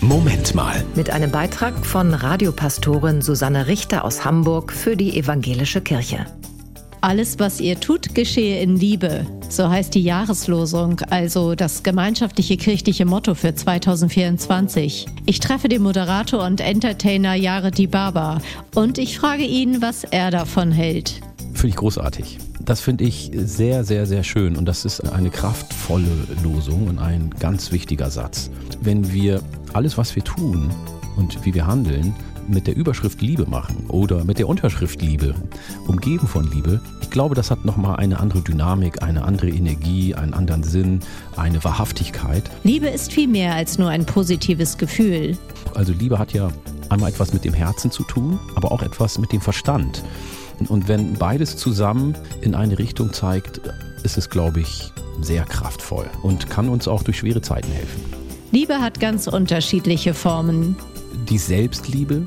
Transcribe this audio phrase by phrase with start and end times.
[0.00, 0.84] Moment mal.
[0.94, 6.24] Mit einem Beitrag von Radiopastorin Susanne Richter aus Hamburg für die Evangelische Kirche.
[7.00, 9.26] Alles, was ihr tut, geschehe in Liebe.
[9.48, 15.06] So heißt die Jahreslosung, also das gemeinschaftliche kirchliche Motto für 2024.
[15.26, 18.40] Ich treffe den Moderator und Entertainer Jared Dibaba
[18.74, 21.20] und ich frage ihn, was er davon hält.
[21.58, 22.38] Finde ich großartig.
[22.60, 26.06] Das finde ich sehr, sehr, sehr schön und das ist eine kraftvolle
[26.44, 28.48] Losung und ein ganz wichtiger Satz.
[28.80, 29.42] Wenn wir
[29.72, 30.70] alles, was wir tun
[31.16, 32.14] und wie wir handeln,
[32.46, 35.34] mit der Überschrift Liebe machen oder mit der Unterschrift Liebe,
[35.88, 40.34] umgeben von Liebe, ich glaube, das hat nochmal eine andere Dynamik, eine andere Energie, einen
[40.34, 41.00] anderen Sinn,
[41.36, 42.48] eine Wahrhaftigkeit.
[42.62, 45.36] Liebe ist viel mehr als nur ein positives Gefühl.
[45.74, 46.52] Also Liebe hat ja
[46.88, 50.04] einmal etwas mit dem Herzen zu tun, aber auch etwas mit dem Verstand.
[50.68, 53.60] Und wenn beides zusammen in eine Richtung zeigt,
[54.02, 58.02] ist es, glaube ich, sehr kraftvoll und kann uns auch durch schwere Zeiten helfen.
[58.50, 60.76] Liebe hat ganz unterschiedliche Formen
[61.28, 62.26] die Selbstliebe,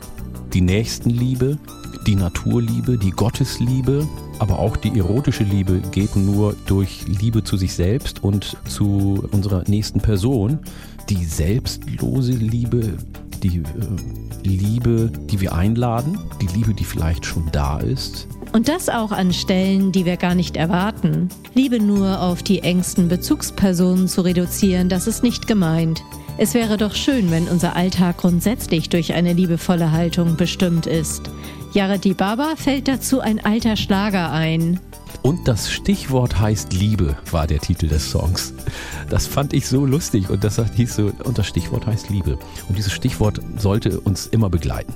[0.54, 1.57] die Nächstenliebe,
[2.05, 4.07] die Naturliebe, die Gottesliebe,
[4.40, 9.63] aber auch die erotische Liebe geht nur durch Liebe zu sich selbst und zu unserer
[9.68, 10.60] nächsten Person.
[11.10, 12.93] Die selbstlose Liebe,
[13.44, 18.28] die äh, Liebe, die wir einladen, die Liebe, die vielleicht schon da ist.
[18.54, 21.30] Und das auch an Stellen, die wir gar nicht erwarten.
[21.54, 26.04] Liebe nur auf die engsten Bezugspersonen zu reduzieren, das ist nicht gemeint.
[26.38, 31.30] Es wäre doch schön, wenn unser Alltag grundsätzlich durch eine liebevolle Haltung bestimmt ist.
[31.74, 34.80] Yarati Baba fällt dazu ein alter Schlager ein.
[35.24, 38.54] Und das Stichwort heißt Liebe, war der Titel des Songs.
[39.10, 42.40] Das fand ich so lustig und das hieß so, und das Stichwort heißt Liebe.
[42.68, 44.94] Und dieses Stichwort sollte uns immer begleiten.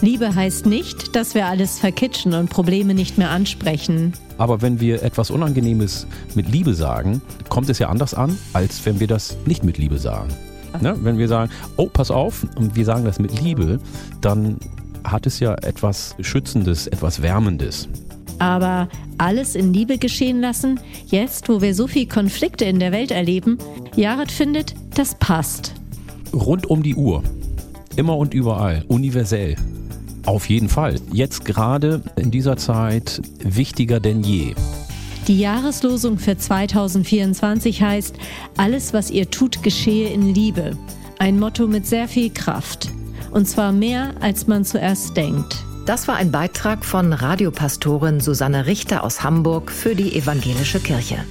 [0.00, 4.14] Liebe heißt nicht, dass wir alles verkitschen und Probleme nicht mehr ansprechen.
[4.36, 8.98] Aber wenn wir etwas Unangenehmes mit Liebe sagen, kommt es ja anders an, als wenn
[8.98, 10.28] wir das nicht mit Liebe sagen.
[10.80, 10.96] Ne?
[11.02, 13.78] Wenn wir sagen, oh, pass auf, und wir sagen das mit Liebe,
[14.20, 14.56] dann
[15.04, 17.88] hat es ja etwas Schützendes, etwas Wärmendes.
[18.42, 18.88] Aber
[19.18, 23.56] alles in Liebe geschehen lassen, jetzt, wo wir so viele Konflikte in der Welt erleben,
[23.94, 25.74] Jared findet, das passt.
[26.34, 27.22] Rund um die Uhr.
[27.94, 28.84] Immer und überall.
[28.88, 29.54] Universell.
[30.26, 30.96] Auf jeden Fall.
[31.12, 34.54] Jetzt gerade in dieser Zeit wichtiger denn je.
[35.28, 38.16] Die Jahreslosung für 2024 heißt,
[38.56, 40.76] alles, was ihr tut, geschehe in Liebe.
[41.20, 42.90] Ein Motto mit sehr viel Kraft.
[43.30, 45.64] Und zwar mehr, als man zuerst denkt.
[45.84, 51.24] Das war ein Beitrag von Radiopastorin Susanne Richter aus Hamburg für die Evangelische Kirche.